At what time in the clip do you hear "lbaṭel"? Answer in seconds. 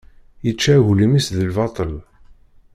1.49-1.93